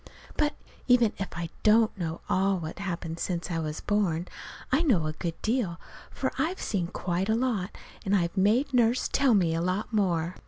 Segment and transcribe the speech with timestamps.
[0.35, 0.55] But
[0.87, 4.27] even if I don't know all of what's happened since I was born,
[4.71, 9.07] I know a good deal, for I've seen quite a lot, and I've made Nurse
[9.07, 10.37] tell me a lot more.